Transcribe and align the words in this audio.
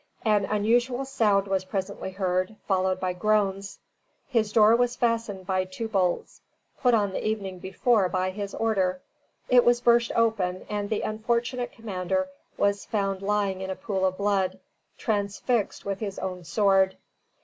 An 0.25 0.45
unusual 0.45 1.05
sound 1.05 1.45
was 1.47 1.63
presently 1.65 2.09
heard, 2.09 2.55
followed 2.67 2.99
by 2.99 3.13
groans. 3.13 3.77
His 4.27 4.51
door 4.51 4.75
was 4.75 4.95
fastened 4.95 5.45
by 5.45 5.63
two 5.63 5.87
bolts, 5.87 6.41
put 6.81 6.95
on 6.95 7.11
the 7.11 7.23
evening 7.23 7.59
before 7.59 8.09
by 8.09 8.31
his 8.31 8.55
order. 8.55 8.99
It 9.47 9.63
was 9.63 9.79
burst 9.79 10.11
open, 10.15 10.65
and 10.67 10.89
the 10.89 11.03
unfortunate 11.03 11.71
commander 11.71 12.29
was 12.57 12.83
found 12.83 13.21
lying 13.21 13.61
in 13.61 13.69
a 13.69 13.75
pool 13.75 14.03
of 14.03 14.17
blood, 14.17 14.57
transfixed 14.97 15.85
with 15.85 15.99
his 15.99 16.17
own 16.17 16.45
sword. 16.45 16.97